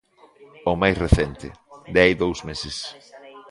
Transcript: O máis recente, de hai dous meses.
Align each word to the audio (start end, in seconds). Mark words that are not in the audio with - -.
O 0.71 0.73
máis 0.81 0.97
recente, 1.05 1.47
de 1.93 1.99
hai 2.03 2.13
dous 2.21 2.39
meses. 2.49 2.77